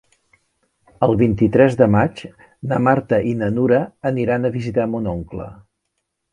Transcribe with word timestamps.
El 1.07 1.11
vint-i-tres 1.19 1.77
de 1.81 1.89
maig 1.97 2.23
na 2.73 2.81
Marta 2.87 3.21
i 3.35 3.37
na 3.43 3.53
Nura 3.59 3.85
aniran 4.15 4.47
a 4.47 4.55
visitar 4.59 4.91
mon 4.97 5.15
oncle. 5.17 5.51